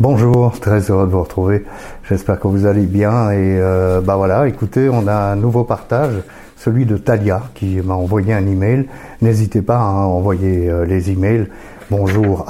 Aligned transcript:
Bonjour, 0.00 0.52
très 0.60 0.92
heureux 0.92 1.06
de 1.06 1.10
vous 1.10 1.24
retrouver. 1.24 1.64
J'espère 2.08 2.38
que 2.38 2.46
vous 2.46 2.66
allez 2.66 2.86
bien 2.86 3.32
et 3.32 3.58
euh, 3.58 4.00
bah 4.00 4.14
voilà, 4.14 4.46
écoutez, 4.46 4.88
on 4.88 5.08
a 5.08 5.32
un 5.32 5.34
nouveau 5.34 5.64
partage, 5.64 6.12
celui 6.56 6.86
de 6.86 6.96
Talia 6.96 7.42
qui 7.56 7.80
m'a 7.82 7.94
envoyé 7.94 8.32
un 8.32 8.46
email. 8.46 8.86
N'hésitez 9.22 9.60
pas 9.60 9.78
à 9.78 10.06
envoyer 10.06 10.70
euh, 10.70 10.84
les 10.84 11.10
emails 11.10 11.48
bonjour 11.90 12.46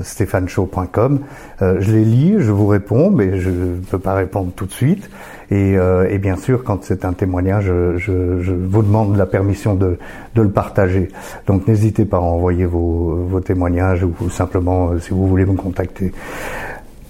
stéphaneshow.com. 0.00 1.20
Euh, 1.62 1.76
je 1.80 1.92
les 1.92 2.04
lis, 2.04 2.34
je 2.38 2.50
vous 2.50 2.66
réponds, 2.66 3.10
mais 3.10 3.38
je 3.38 3.50
ne 3.50 3.76
peux 3.76 3.98
pas 3.98 4.14
répondre 4.14 4.52
tout 4.54 4.66
de 4.66 4.72
suite. 4.72 5.10
Et, 5.50 5.76
euh, 5.76 6.18
bien 6.18 6.36
sûr, 6.36 6.64
quand 6.64 6.82
c'est 6.84 7.04
un 7.04 7.12
témoignage, 7.12 7.66
je, 7.66 8.52
vous 8.52 8.82
demande 8.82 9.16
la 9.16 9.26
permission 9.26 9.74
de, 9.74 9.98
de 10.34 10.42
le 10.42 10.50
partager. 10.50 11.08
Donc 11.46 11.66
n'hésitez 11.66 12.04
pas 12.04 12.16
à 12.16 12.20
envoyer 12.20 12.64
vos, 12.64 13.26
vos 13.28 13.40
témoignages 13.40 14.04
ou, 14.04 14.30
simplement 14.30 14.90
euh, 14.90 14.98
si 14.98 15.10
vous 15.10 15.26
voulez 15.26 15.44
me 15.44 15.56
contacter. 15.56 16.12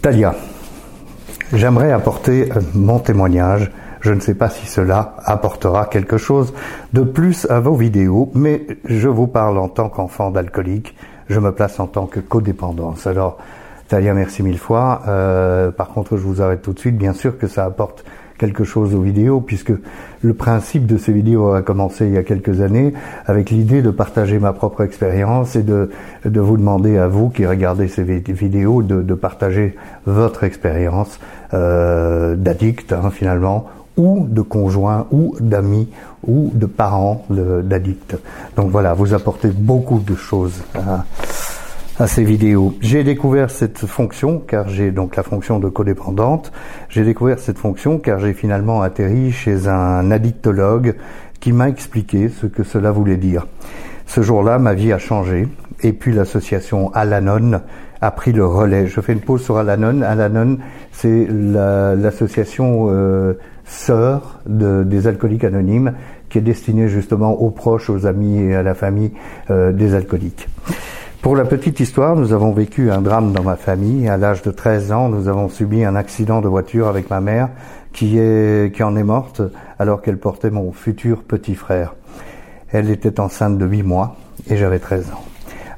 Talia, 0.00 0.34
j'aimerais 1.52 1.92
apporter 1.92 2.50
euh, 2.50 2.60
mon 2.74 2.98
témoignage. 2.98 3.70
Je 4.00 4.12
ne 4.12 4.18
sais 4.18 4.34
pas 4.34 4.48
si 4.48 4.66
cela 4.66 5.14
apportera 5.24 5.86
quelque 5.86 6.18
chose 6.18 6.52
de 6.92 7.02
plus 7.02 7.46
à 7.48 7.60
vos 7.60 7.74
vidéos, 7.74 8.32
mais 8.34 8.66
je 8.84 9.08
vous 9.08 9.28
parle 9.28 9.58
en 9.58 9.68
tant 9.68 9.88
qu'enfant 9.88 10.32
d'alcoolique 10.32 10.96
je 11.32 11.40
me 11.40 11.52
place 11.52 11.80
en 11.80 11.86
tant 11.86 12.06
que 12.06 12.20
codépendance. 12.20 13.06
Alors, 13.06 13.38
Talia, 13.88 14.14
merci 14.14 14.42
mille 14.42 14.58
fois. 14.58 15.02
Euh, 15.08 15.70
par 15.70 15.88
contre, 15.88 16.16
je 16.16 16.22
vous 16.22 16.40
arrête 16.40 16.62
tout 16.62 16.72
de 16.72 16.78
suite. 16.78 16.96
Bien 16.96 17.12
sûr 17.12 17.36
que 17.38 17.46
ça 17.46 17.64
apporte 17.64 18.04
quelque 18.38 18.64
chose 18.64 18.94
aux 18.94 19.02
vidéos, 19.02 19.40
puisque 19.40 19.72
le 20.22 20.34
principe 20.34 20.86
de 20.86 20.96
ces 20.96 21.12
vidéos 21.12 21.52
a 21.52 21.62
commencé 21.62 22.06
il 22.06 22.12
y 22.12 22.16
a 22.16 22.24
quelques 22.24 22.60
années 22.60 22.92
avec 23.26 23.50
l'idée 23.50 23.82
de 23.82 23.90
partager 23.90 24.38
ma 24.38 24.52
propre 24.52 24.82
expérience 24.82 25.54
et 25.54 25.62
de, 25.62 25.90
vous 26.24 26.56
demander 26.56 26.98
à 26.98 27.06
vous 27.06 27.28
qui 27.28 27.46
regardez 27.46 27.86
ces 27.86 28.02
vidéos 28.02 28.82
de, 28.82 29.02
de 29.02 29.14
partager 29.14 29.76
votre 30.06 30.42
expérience 30.42 31.20
euh, 31.54 32.34
d'addict 32.34 32.92
hein, 32.92 33.10
finalement 33.10 33.68
ou 33.96 34.26
de 34.28 34.40
conjoints 34.42 35.06
ou 35.10 35.36
d'amis 35.40 35.88
ou 36.26 36.50
de 36.54 36.66
parents 36.66 37.24
d'addicts. 37.30 38.16
Donc 38.56 38.70
voilà, 38.70 38.94
vous 38.94 39.14
apportez 39.14 39.48
beaucoup 39.48 40.00
de 40.00 40.14
choses 40.14 40.62
à, 40.74 41.04
à 41.98 42.06
ces 42.06 42.24
vidéos. 42.24 42.74
J'ai 42.80 43.04
découvert 43.04 43.50
cette 43.50 43.86
fonction 43.86 44.38
car 44.38 44.68
j'ai 44.68 44.90
donc 44.90 45.16
la 45.16 45.22
fonction 45.22 45.58
de 45.58 45.68
codépendante. 45.68 46.52
J'ai 46.88 47.04
découvert 47.04 47.38
cette 47.38 47.58
fonction 47.58 47.98
car 47.98 48.18
j'ai 48.18 48.32
finalement 48.32 48.82
atterri 48.82 49.30
chez 49.32 49.68
un 49.68 50.10
addictologue 50.10 50.94
qui 51.40 51.52
m'a 51.52 51.68
expliqué 51.68 52.28
ce 52.28 52.46
que 52.46 52.62
cela 52.62 52.92
voulait 52.92 53.16
dire. 53.16 53.46
Ce 54.06 54.22
jour-là, 54.22 54.58
ma 54.58 54.74
vie 54.74 54.92
a 54.92 54.98
changé 54.98 55.48
et 55.82 55.92
puis 55.92 56.12
l'association 56.12 56.92
Alanon 56.94 57.60
a 58.00 58.10
pris 58.10 58.32
le 58.32 58.44
relais. 58.44 58.86
Je 58.86 59.00
fais 59.00 59.12
une 59.12 59.20
pause 59.20 59.42
sur 59.42 59.56
Alanon. 59.56 60.02
Alanon, 60.02 60.58
c'est 60.92 61.26
l'association 61.28 62.88
euh, 62.90 63.34
sœur 63.64 64.40
de, 64.46 64.82
des 64.84 65.06
alcooliques 65.06 65.44
anonymes 65.44 65.94
qui 66.28 66.38
est 66.38 66.42
destinée 66.42 66.88
justement 66.88 67.32
aux 67.32 67.50
proches, 67.50 67.90
aux 67.90 68.06
amis 68.06 68.38
et 68.40 68.54
à 68.54 68.62
la 68.62 68.74
famille 68.74 69.12
euh, 69.50 69.72
des 69.72 69.94
alcooliques. 69.94 70.48
Pour 71.20 71.36
la 71.36 71.44
petite 71.44 71.78
histoire, 71.78 72.16
nous 72.16 72.32
avons 72.32 72.52
vécu 72.52 72.90
un 72.90 73.00
drame 73.00 73.32
dans 73.32 73.44
ma 73.44 73.54
famille. 73.56 74.08
À 74.08 74.16
l'âge 74.16 74.42
de 74.42 74.50
13 74.50 74.90
ans, 74.90 75.08
nous 75.08 75.28
avons 75.28 75.48
subi 75.48 75.84
un 75.84 75.94
accident 75.94 76.40
de 76.40 76.48
voiture 76.48 76.88
avec 76.88 77.10
ma 77.10 77.20
mère 77.20 77.48
qui, 77.92 78.18
est, 78.18 78.74
qui 78.74 78.82
en 78.82 78.96
est 78.96 79.04
morte 79.04 79.40
alors 79.78 80.02
qu'elle 80.02 80.18
portait 80.18 80.50
mon 80.50 80.72
futur 80.72 81.22
petit 81.22 81.54
frère. 81.54 81.94
Elle 82.72 82.90
était 82.90 83.20
enceinte 83.20 83.58
de 83.58 83.66
8 83.66 83.82
mois 83.84 84.16
et 84.48 84.56
j'avais 84.56 84.80
13 84.80 85.10
ans. 85.10 85.22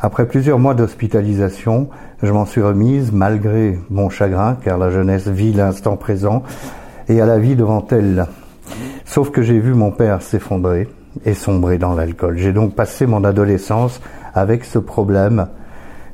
Après 0.01 0.27
plusieurs 0.27 0.59
mois 0.59 0.75
d'hospitalisation, 0.75 1.89
je 2.23 2.33
m'en 2.33 2.47
suis 2.47 2.63
remise 2.63 3.13
malgré 3.13 3.79
mon 3.91 4.11
chagrin, 4.11 4.57
car 4.63 4.79
la 4.79 4.91
jeunesse 4.91 5.29
vit 5.29 5.53
l'instant 5.53 5.97
présent, 5.97 6.43
et 7.09 7.21
à 7.21 7.27
la 7.27 7.39
vie 7.39 7.57
devant 7.57 7.87
elle. 7.91 8.27
Sauf 9.05 9.31
que 9.31 9.43
j'ai 9.43 9.59
vu 9.59 9.75
mon 9.75 9.91
père 9.91 10.23
s'effondrer 10.23 10.89
et 11.25 11.35
sombrer 11.35 11.79
dans 11.79 11.95
l'alcool. 11.95 12.39
J'ai 12.39 12.53
donc 12.53 12.75
passé 12.75 13.07
mon 13.07 13.25
adolescence 13.25 14.01
avec 14.35 14.65
ce 14.65 14.79
problème 14.79 15.47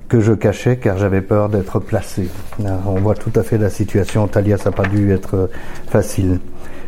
que 0.09 0.21
je 0.21 0.33
cachais 0.33 0.77
car 0.77 0.99
j'avais 0.99 1.21
peur 1.21 1.49
d'être 1.49 1.79
placé. 1.79 2.29
On 2.59 3.01
voit 3.01 3.15
tout 3.15 3.33
à 3.37 3.43
fait 3.43 3.59
la 3.59 3.71
situation. 3.71 4.27
Talia, 4.27 4.59
ça 4.59 4.71
n'a 4.71 4.77
pas 4.77 4.87
dû 4.87 5.13
être 5.13 5.49
facile. 5.87 6.41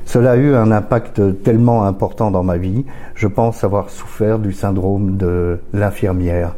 Cela 0.04 0.32
a 0.32 0.36
eu 0.36 0.54
un 0.54 0.72
impact 0.72 1.42
tellement 1.44 1.84
important 1.84 2.30
dans 2.30 2.42
ma 2.42 2.56
vie. 2.56 2.84
Je 3.14 3.28
pense 3.28 3.62
avoir 3.62 3.90
souffert 3.90 4.40
du 4.40 4.52
syndrome 4.52 5.16
de 5.16 5.60
l'infirmière. 5.72 6.54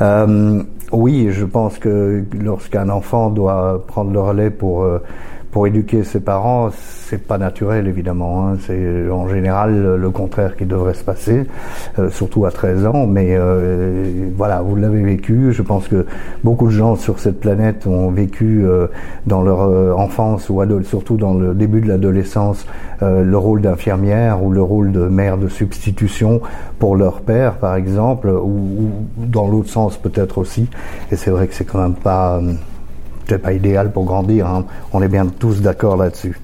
Euh, 0.00 0.62
oui, 0.92 1.28
je 1.30 1.44
pense 1.44 1.78
que 1.78 2.24
lorsqu'un 2.42 2.88
enfant 2.88 3.28
doit 3.30 3.84
prendre 3.86 4.10
le 4.10 4.20
relais 4.20 4.50
pour 4.50 4.82
euh, 4.82 5.02
pour 5.50 5.66
éduquer 5.66 6.04
ses 6.04 6.20
parents, 6.20 6.70
c'est 6.70 7.26
pas 7.26 7.38
naturel 7.38 7.88
évidemment. 7.88 8.46
Hein. 8.46 8.56
C'est 8.66 9.10
en 9.10 9.28
général 9.28 9.96
le 9.96 10.10
contraire 10.10 10.56
qui 10.56 10.64
devrait 10.64 10.94
se 10.94 11.02
passer, 11.02 11.46
euh, 11.98 12.08
surtout 12.10 12.44
à 12.44 12.50
13 12.50 12.86
ans. 12.86 13.06
Mais 13.06 13.30
euh, 13.30 14.30
voilà, 14.36 14.62
vous 14.62 14.76
l'avez 14.76 15.02
vécu. 15.02 15.52
Je 15.52 15.62
pense 15.62 15.88
que 15.88 16.06
beaucoup 16.44 16.66
de 16.66 16.72
gens 16.72 16.94
sur 16.94 17.18
cette 17.18 17.40
planète 17.40 17.86
ont 17.86 18.10
vécu 18.10 18.64
euh, 18.64 18.86
dans 19.26 19.42
leur 19.42 19.60
enfance 19.98 20.48
ou 20.50 20.62
surtout 20.84 21.16
dans 21.16 21.34
le 21.34 21.54
début 21.54 21.80
de 21.80 21.88
l'adolescence 21.88 22.66
le 23.02 23.36
rôle 23.36 23.62
d'infirmière 23.62 24.42
ou 24.44 24.50
le 24.52 24.62
rôle 24.62 24.92
de 24.92 25.08
mère 25.08 25.38
de 25.38 25.48
substitution 25.48 26.42
pour 26.78 26.96
leur 26.96 27.22
père, 27.22 27.54
par 27.54 27.74
exemple, 27.74 28.28
ou, 28.28 28.46
ou 28.46 28.90
dans 29.16 29.48
l'autre 29.48 29.70
sens 29.70 29.96
peut-être 29.96 30.36
aussi. 30.36 30.68
Et 31.10 31.16
c'est 31.16 31.30
vrai 31.30 31.46
que 31.46 31.54
c'est 31.54 31.64
quand 31.64 31.80
même 31.80 31.94
pas 31.94 32.40
pas 33.38 33.52
idéal 33.52 33.92
pour 33.92 34.04
grandir, 34.04 34.46
hein. 34.46 34.64
on 34.92 35.02
est 35.02 35.08
bien 35.08 35.26
tous 35.26 35.60
d'accord 35.60 35.96
là-dessus. 35.96 36.38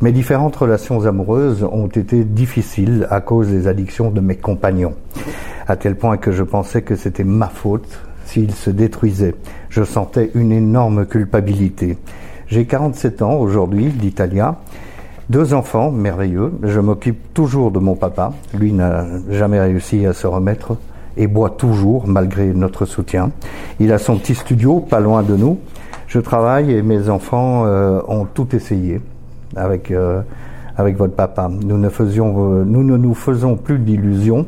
Mes 0.00 0.12
différentes 0.12 0.56
relations 0.56 1.06
amoureuses 1.06 1.64
ont 1.64 1.86
été 1.86 2.24
difficiles 2.24 3.06
à 3.10 3.20
cause 3.20 3.48
des 3.48 3.66
addictions 3.66 4.10
de 4.10 4.20
mes 4.20 4.36
compagnons, 4.36 4.94
à 5.66 5.76
tel 5.76 5.96
point 5.96 6.16
que 6.16 6.32
je 6.32 6.42
pensais 6.42 6.82
que 6.82 6.96
c'était 6.96 7.24
ma 7.24 7.48
faute 7.48 7.98
s'ils 8.26 8.54
se 8.54 8.70
détruisaient. 8.70 9.34
Je 9.70 9.84
sentais 9.84 10.30
une 10.34 10.52
énorme 10.52 11.06
culpabilité. 11.06 11.96
J'ai 12.48 12.66
47 12.66 13.22
ans 13.22 13.34
aujourd'hui, 13.34 13.86
d'Italia, 13.86 14.56
deux 15.30 15.54
enfants 15.54 15.90
merveilleux. 15.90 16.52
Je 16.62 16.78
m'occupe 16.78 17.34
toujours 17.34 17.70
de 17.70 17.78
mon 17.78 17.96
papa. 17.96 18.32
Lui 18.54 18.72
n'a 18.72 19.06
jamais 19.30 19.60
réussi 19.60 20.06
à 20.06 20.12
se 20.12 20.26
remettre 20.26 20.76
et 21.16 21.26
boit 21.26 21.50
toujours 21.50 22.06
malgré 22.06 22.46
notre 22.46 22.84
soutien. 22.84 23.30
Il 23.80 23.92
a 23.92 23.98
son 23.98 24.18
petit 24.18 24.34
studio 24.34 24.80
pas 24.80 25.00
loin 25.00 25.22
de 25.22 25.36
nous 25.36 25.58
je 26.06 26.20
travaille 26.20 26.72
et 26.72 26.82
mes 26.82 27.08
enfants 27.08 27.64
euh, 27.66 28.00
ont 28.08 28.26
tout 28.26 28.54
essayé 28.54 29.00
avec 29.56 29.90
euh, 29.90 30.20
avec 30.76 30.96
votre 30.98 31.14
papa. 31.14 31.48
Nous 31.48 31.78
ne 31.78 31.88
faisions, 31.88 32.52
euh, 32.52 32.64
nous 32.64 32.84
ne 32.84 32.96
nous 32.96 33.14
faisons 33.14 33.56
plus 33.56 33.78
d'illusions, 33.78 34.46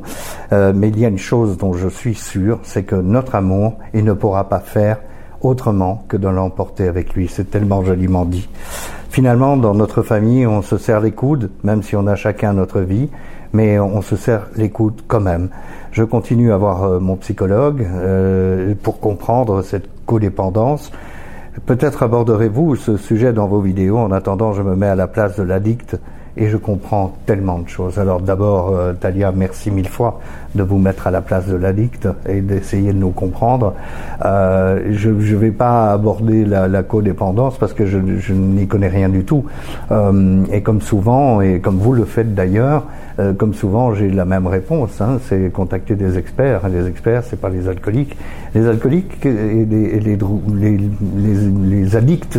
mais 0.53 0.89
il 0.89 0.99
y 0.99 1.07
a 1.07 1.09
une 1.09 1.19
chose 1.19 1.57
dont 1.57 1.73
je 1.73 1.89
suis 1.89 2.15
sûr, 2.15 2.59
c'est 2.65 2.83
que 2.83 2.97
notre 2.97 3.35
amour, 3.35 3.79
il 3.95 4.05
ne 4.05 4.13
pourra 4.13 4.49
pas 4.49 4.61
faire 4.61 4.99
autrement 5.41 6.05
que 6.07 6.19
de 6.19 6.29
l'emporter 6.29 6.87
avec 6.87 7.15
lui. 7.15 7.29
C'est 7.29 7.51
tellement 7.51 7.83
joliment 7.83 8.27
dit. 8.27 8.47
Finalement, 9.09 9.57
dans 9.57 9.73
notre 9.73 10.03
famille, 10.03 10.47
on 10.47 10.61
se 10.61 10.77
serre 10.77 11.01
les 11.01 11.13
coudes, 11.13 11.51
même 11.65 11.83
si 11.83 11.97
on 11.97 12.07
a 12.07 12.15
chacun 12.15 12.53
notre 12.53 12.81
vie, 12.81 13.09
mais 13.55 13.79
on 13.79 14.03
se 14.03 14.17
serre 14.17 14.49
les 14.55 14.69
coudes 14.69 15.01
quand 15.09 15.21
même. 15.21 15.49
Je 15.93 16.05
continue 16.05 16.53
à 16.53 16.59
voir 16.59 17.01
mon 17.01 17.17
psychologue 17.17 17.87
pour 18.83 19.01
comprendre 19.01 19.63
cette 19.63 19.89
codépendance. 20.05 20.93
Peut-être 21.67 22.03
aborderez-vous 22.03 22.77
ce 22.77 22.97
sujet 22.97 23.33
dans 23.33 23.47
vos 23.47 23.61
vidéos. 23.61 23.99
En 23.99 24.13
attendant, 24.13 24.53
je 24.53 24.63
me 24.63 24.77
mets 24.77 24.89
à 24.89 24.95
la 24.95 25.07
place 25.07 25.37
de 25.37 25.43
l'addict 25.43 25.97
et 26.39 26.49
je 26.49 26.57
comprends 26.57 27.17
tellement 27.27 27.59
de 27.59 27.69
choses. 27.69 27.99
Alors 27.99 28.21
d'abord, 28.21 28.71
euh, 28.71 28.93
Talia, 28.93 29.33
merci 29.33 29.71
mille 29.71 29.89
fois 29.89 30.21
de 30.55 30.63
vous 30.63 30.79
mettre 30.79 31.07
à 31.07 31.11
la 31.11 31.21
place 31.21 31.47
de 31.47 31.57
l'addict 31.57 32.09
et 32.29 32.41
d'essayer 32.41 32.93
de 32.93 32.99
nous 32.99 33.11
comprendre. 33.11 33.75
Euh, 34.25 34.89
je 34.91 35.11
ne 35.11 35.37
vais 35.37 35.51
pas 35.51 35.93
aborder 35.93 36.45
la, 36.45 36.83
codépendance 36.83 37.59
parce 37.59 37.73
que 37.73 37.87
je, 37.87 37.99
n'y 37.99 38.67
connais 38.67 38.89
rien 38.89 39.09
du 39.09 39.25
tout. 39.25 39.45
Euh, 39.91 40.45
et 40.53 40.63
comme 40.63 40.81
souvent, 40.81 41.41
et 41.41 41.61
comme 41.61 41.79
vous 41.79 41.93
le 41.93 42.05
faites 42.05 42.35
d'ailleurs, 42.35 42.85
euh, 43.19 43.33
comme 43.33 43.53
souvent, 43.53 43.95
j'ai 43.95 44.11
la 44.11 44.25
même 44.25 44.47
réponse. 44.47 45.01
Hein, 45.01 45.19
c'est 45.29 45.53
contacter 45.53 45.97
des 45.97 46.19
experts. 46.19 46.69
Les 46.69 46.87
experts, 46.87 47.25
c'est 47.25 47.41
pas 47.41 47.49
les 47.49 47.69
alcooliques. 47.69 48.17
Les 48.55 48.67
alcooliques 48.67 49.27
et 49.27 49.67
les 51.27 51.97
addicts 51.97 52.39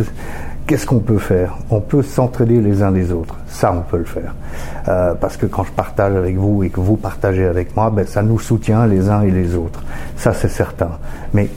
Qu'est-ce 0.70 0.86
qu'on 0.86 1.00
peut 1.00 1.18
faire? 1.18 1.58
On 1.68 1.80
peut 1.80 2.00
s'entraider 2.00 2.60
les 2.60 2.80
uns 2.80 2.92
les 2.92 3.10
autres. 3.10 3.34
Ça, 3.48 3.72
on 3.72 3.80
peut 3.80 3.96
le 3.96 4.04
faire. 4.04 4.36
Euh, 4.86 5.14
parce 5.14 5.36
que 5.36 5.46
quand 5.46 5.64
je 5.64 5.72
partage 5.72 6.14
avec 6.14 6.36
vous 6.36 6.62
et 6.62 6.70
que 6.70 6.78
vous 6.78 6.96
partagez 6.96 7.44
avec 7.44 7.74
moi, 7.74 7.90
ben, 7.90 8.06
ça 8.06 8.22
nous 8.22 8.38
soutient 8.38 8.86
les 8.86 9.08
uns 9.08 9.22
et 9.22 9.32
les 9.32 9.56
autres. 9.56 9.82
Ça, 10.16 10.32
c'est 10.32 10.46
certain. 10.46 10.90
Mais 11.34 11.48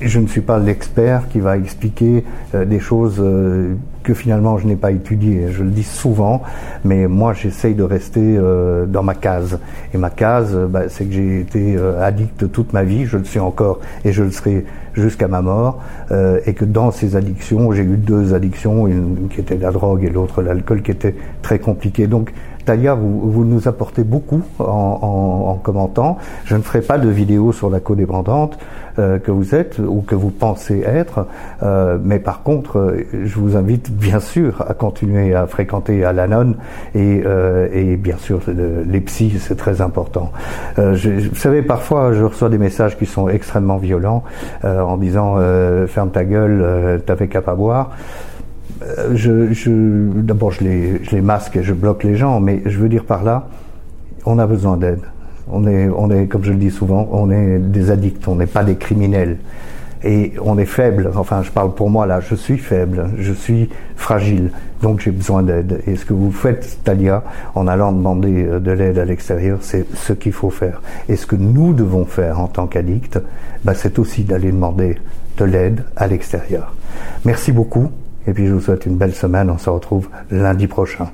je 0.00 0.18
ne 0.18 0.26
suis 0.26 0.40
pas 0.40 0.58
l'expert 0.58 1.28
qui 1.28 1.40
va 1.40 1.56
expliquer 1.56 2.24
euh, 2.54 2.64
des 2.64 2.80
choses 2.80 3.16
euh, 3.20 3.74
que 4.04 4.14
finalement 4.14 4.58
je 4.58 4.66
n'ai 4.66 4.76
pas 4.76 4.92
étudié. 4.92 5.48
Je 5.50 5.64
le 5.64 5.70
dis 5.70 5.82
souvent, 5.82 6.42
mais 6.84 7.08
moi 7.08 7.32
j'essaye 7.32 7.74
de 7.74 7.82
rester 7.82 8.20
euh, 8.22 8.86
dans 8.86 9.02
ma 9.02 9.14
case. 9.14 9.58
Et 9.92 9.98
ma 9.98 10.10
case, 10.10 10.56
bah, 10.68 10.82
c'est 10.88 11.06
que 11.06 11.12
j'ai 11.12 11.40
été 11.40 11.76
euh, 11.76 12.04
addict 12.04 12.52
toute 12.52 12.72
ma 12.72 12.84
vie, 12.84 13.06
je 13.06 13.16
le 13.16 13.24
suis 13.24 13.40
encore 13.40 13.80
et 14.04 14.12
je 14.12 14.22
le 14.22 14.30
serai 14.30 14.64
jusqu'à 14.92 15.26
ma 15.26 15.42
mort. 15.42 15.82
Euh, 16.12 16.38
et 16.46 16.52
que 16.52 16.64
dans 16.64 16.90
ces 16.90 17.16
addictions, 17.16 17.72
j'ai 17.72 17.82
eu 17.82 17.96
deux 17.96 18.34
addictions, 18.34 18.86
une 18.86 19.28
qui 19.28 19.40
était 19.40 19.56
la 19.56 19.72
drogue 19.72 20.04
et 20.04 20.10
l'autre 20.10 20.42
l'alcool, 20.42 20.82
qui 20.82 20.92
était 20.92 21.16
très 21.42 21.58
compliquée. 21.58 22.06
Donc 22.06 22.32
Talia, 22.64 22.94
vous, 22.94 23.30
vous, 23.30 23.44
nous 23.44 23.68
apportez 23.68 24.04
beaucoup 24.04 24.42
en, 24.58 24.64
en, 24.64 25.50
en, 25.50 25.54
commentant. 25.54 26.18
Je 26.44 26.56
ne 26.56 26.62
ferai 26.62 26.80
pas 26.80 26.98
de 26.98 27.08
vidéo 27.08 27.52
sur 27.52 27.70
la 27.70 27.80
codépendante 27.80 28.58
euh, 28.98 29.18
que 29.18 29.30
vous 29.30 29.54
êtes 29.54 29.78
ou 29.78 30.02
que 30.02 30.14
vous 30.14 30.30
pensez 30.30 30.80
être, 30.86 31.26
euh, 31.62 31.98
mais 32.02 32.18
par 32.18 32.42
contre, 32.42 32.78
euh, 32.78 33.06
je 33.24 33.38
vous 33.38 33.56
invite 33.56 33.90
bien 33.90 34.20
sûr 34.20 34.64
à 34.68 34.74
continuer 34.74 35.34
à 35.34 35.46
fréquenter 35.46 36.04
Alanon 36.04 36.54
et, 36.94 37.22
euh, 37.24 37.68
et 37.72 37.96
bien 37.96 38.16
sûr 38.18 38.40
les 38.48 39.00
psys, 39.00 39.38
c'est 39.40 39.56
très 39.56 39.80
important. 39.80 40.32
Euh, 40.78 40.94
je, 40.94 41.10
vous 41.10 41.34
savez, 41.34 41.62
parfois, 41.62 42.12
je 42.12 42.22
reçois 42.22 42.48
des 42.48 42.58
messages 42.58 42.96
qui 42.96 43.06
sont 43.06 43.28
extrêmement 43.28 43.78
violents 43.78 44.22
en 44.62 44.96
disant 44.96 45.36
ferme 45.88 46.10
ta 46.10 46.24
gueule, 46.24 47.02
t'avais 47.06 47.28
qu'à 47.28 47.42
pas 47.42 47.54
boire. 47.54 47.90
Euh, 48.82 49.12
je, 49.14 49.52
je, 49.52 49.70
d'abord, 50.20 50.50
je 50.50 50.64
les, 50.64 51.04
je 51.04 51.10
les 51.12 51.20
masque 51.20 51.56
et 51.56 51.62
je 51.62 51.72
bloque 51.72 52.04
les 52.04 52.16
gens, 52.16 52.40
mais 52.40 52.62
je 52.66 52.78
veux 52.78 52.88
dire 52.88 53.04
par 53.04 53.22
là, 53.22 53.48
on 54.26 54.38
a 54.38 54.46
besoin 54.46 54.76
d'aide. 54.76 55.00
On 55.48 55.66
est, 55.66 55.88
on 55.88 56.10
est, 56.10 56.26
comme 56.26 56.42
je 56.44 56.52
le 56.52 56.58
dis 56.58 56.70
souvent, 56.70 57.08
on 57.12 57.30
est 57.30 57.58
des 57.58 57.90
addicts, 57.90 58.26
on 58.28 58.36
n'est 58.36 58.46
pas 58.46 58.64
des 58.64 58.76
criminels. 58.76 59.38
Et 60.06 60.34
on 60.42 60.58
est 60.58 60.66
faible, 60.66 61.10
enfin 61.16 61.42
je 61.42 61.50
parle 61.50 61.72
pour 61.72 61.88
moi 61.88 62.04
là, 62.04 62.20
je 62.20 62.34
suis 62.34 62.58
faible, 62.58 63.08
je 63.18 63.32
suis 63.32 63.70
fragile, 63.96 64.50
donc 64.82 65.00
j'ai 65.00 65.10
besoin 65.10 65.42
d'aide. 65.42 65.80
Et 65.86 65.96
ce 65.96 66.04
que 66.04 66.12
vous 66.12 66.30
faites, 66.30 66.78
Talia, 66.84 67.24
en 67.54 67.66
allant 67.66 67.90
demander 67.90 68.44
euh, 68.44 68.60
de 68.60 68.70
l'aide 68.70 68.98
à 68.98 69.06
l'extérieur, 69.06 69.58
c'est 69.62 69.86
ce 69.94 70.12
qu'il 70.12 70.32
faut 70.32 70.50
faire. 70.50 70.82
Et 71.08 71.16
ce 71.16 71.26
que 71.26 71.36
nous 71.36 71.72
devons 71.72 72.04
faire 72.04 72.38
en 72.38 72.48
tant 72.48 72.66
qu'addicts, 72.66 73.18
bah, 73.64 73.72
c'est 73.74 73.98
aussi 73.98 74.24
d'aller 74.24 74.52
demander 74.52 74.98
de 75.38 75.44
l'aide 75.44 75.84
à 75.96 76.06
l'extérieur. 76.06 76.74
Merci 77.24 77.50
beaucoup. 77.52 77.90
Et 78.26 78.32
puis 78.32 78.46
je 78.46 78.54
vous 78.54 78.60
souhaite 78.60 78.86
une 78.86 78.96
belle 78.96 79.14
semaine. 79.14 79.50
On 79.50 79.58
se 79.58 79.70
retrouve 79.70 80.08
lundi 80.30 80.66
prochain. 80.66 81.10